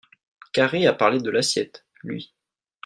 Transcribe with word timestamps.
Carré 0.51 0.87
a 0.87 0.93
parlé 0.93 1.19
de 1.21 1.29
l’assiette, 1.29 1.85
lui 2.01 2.33